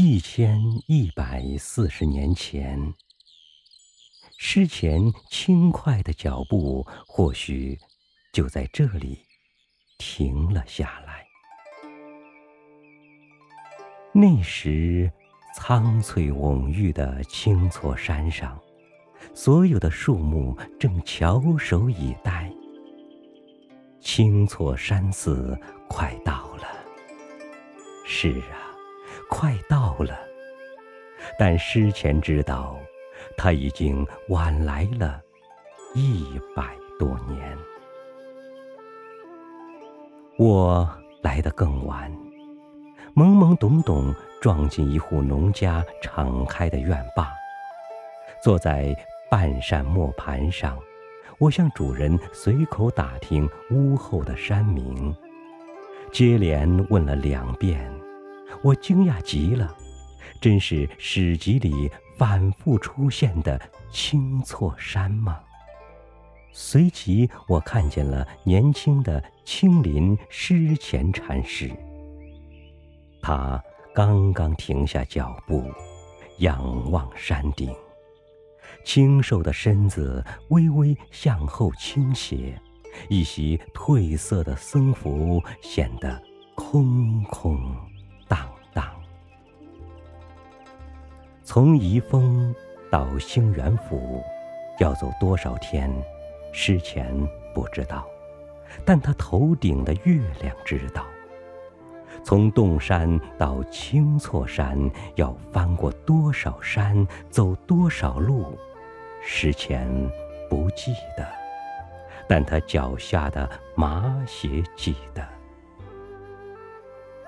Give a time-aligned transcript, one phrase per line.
[0.00, 2.94] 一千一百四十年前，
[4.38, 7.76] 诗前轻快的脚步，或许
[8.32, 9.18] 就在这里
[9.98, 11.26] 停了下来。
[14.14, 15.10] 那时，
[15.56, 18.56] 苍翠蓊郁的青措山上，
[19.34, 22.48] 所有的树木正翘首以待。
[24.00, 26.68] 青措山寺快到了，
[28.06, 28.67] 是啊，
[29.28, 30.18] 快到了。
[31.38, 32.78] 但诗前知道，
[33.36, 35.20] 他已经晚来了
[35.94, 37.56] 一百多年。
[40.38, 40.88] 我
[41.22, 42.10] 来得更晚。
[43.16, 47.28] 懵懵懂懂撞进一户农家敞开的院坝，
[48.40, 48.94] 坐在
[49.28, 50.78] 半扇磨盘上，
[51.38, 55.12] 我向主人随口打听屋后的山名，
[56.12, 57.92] 接连问了两遍，
[58.62, 59.76] 我惊讶极了，
[60.40, 65.40] 真是史籍里反复出现的青错山吗？
[66.52, 71.70] 随即我看见了年轻的青林诗前禅师。
[73.22, 73.62] 他
[73.94, 75.62] 刚刚停下脚步，
[76.38, 77.72] 仰望山顶，
[78.84, 82.60] 清瘦的身子微微向后倾斜，
[83.08, 86.20] 一袭褪色的僧服显得
[86.56, 87.60] 空空
[88.28, 88.84] 荡荡。
[91.42, 92.54] 从宜丰
[92.90, 94.22] 到兴元府，
[94.78, 95.90] 要走多少天？
[96.52, 97.14] 诗前
[97.54, 98.06] 不知道，
[98.84, 101.04] 但他头顶的月亮知道。
[102.24, 104.78] 从洞山到青错山，
[105.14, 108.58] 要翻过多少山，走多少路，
[109.22, 109.88] 诗前
[110.50, 111.26] 不记得，
[112.28, 115.26] 但他脚下的麻鞋记得。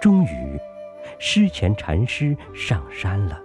[0.00, 0.60] 终于，
[1.18, 3.40] 诗前禅师上山了。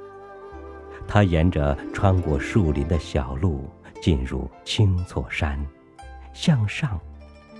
[1.07, 3.69] 他沿着穿过树林的小路
[4.01, 5.59] 进入青错山，
[6.33, 6.99] 向上，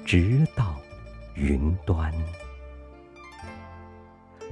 [0.06, 0.76] 直到
[1.36, 2.14] 云端。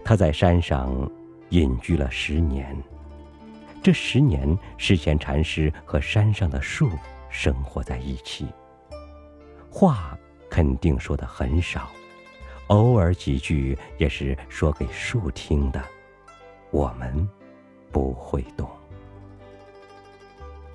[0.04, 1.10] 他在山上
[1.50, 2.76] 隐居了十年，
[3.82, 6.90] 这十年，诗前禅师和山上的树
[7.30, 8.48] 生活在一起。
[9.70, 10.18] 话
[10.50, 11.90] 肯定说的很少，
[12.70, 15.84] 偶尔几句也是说给树听的，
[16.72, 17.30] 我们
[17.92, 18.68] 不会懂。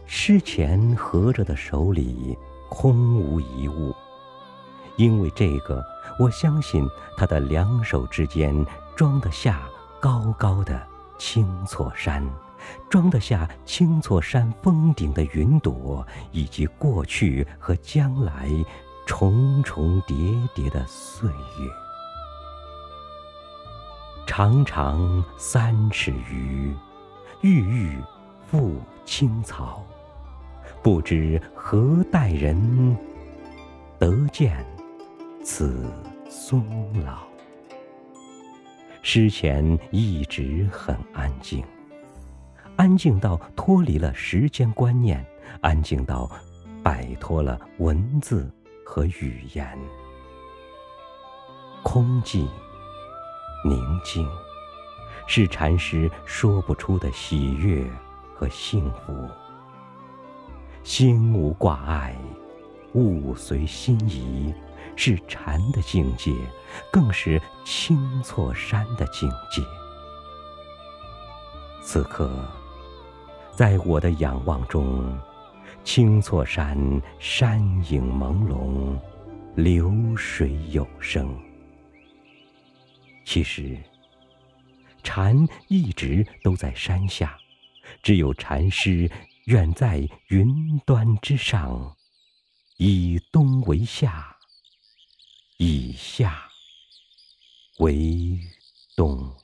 [0.07, 2.39] 诗前合着的手里
[2.69, 3.93] 空无一物，
[4.97, 5.83] 因为这个，
[6.21, 8.55] 我相信他的两手之间。
[8.97, 9.69] 装得下
[10.01, 10.81] 高高的
[11.19, 12.25] 青错山，
[12.89, 18.49] 装得下青错山峰顶的云朵，以及过去和将来
[19.05, 20.17] 重重叠
[20.55, 21.84] 叠的岁月。
[24.27, 26.75] 长长三尺余，
[27.43, 27.99] 郁郁
[28.51, 28.73] 覆
[29.05, 29.85] 青草，
[30.83, 32.97] 不知何代人
[33.99, 34.65] 得见
[35.45, 35.89] 此
[36.29, 36.65] 松
[37.05, 37.19] 老。
[39.03, 41.63] 诗前一直很安静，
[42.77, 45.25] 安静到脱离了时间观念，
[45.61, 46.29] 安静到
[46.83, 48.51] 摆脱了文字
[48.85, 49.79] 和语言。
[51.83, 52.49] 空寂、
[53.65, 54.29] 宁静，
[55.27, 57.85] 是禅师说不出的喜悦
[58.35, 59.29] 和幸福。
[60.83, 62.15] 心无挂碍，
[62.93, 64.55] 物随心移。
[64.97, 66.33] 是禅的境界，
[66.93, 69.61] 更是青错山的境界。
[71.83, 72.31] 此刻，
[73.51, 75.19] 在我的仰望中，
[75.83, 76.79] 青错山
[77.19, 77.61] 山
[77.91, 78.97] 影朦胧，
[79.57, 81.29] 流水有声。
[83.25, 83.77] 其实，
[85.03, 87.39] 禅一直都在山下，
[88.03, 89.11] 只有禅师
[89.47, 91.97] 远在云端之上，
[92.77, 94.31] 以冬为夏。
[95.57, 96.51] 以夏
[97.79, 98.37] 为
[98.97, 99.44] 冬。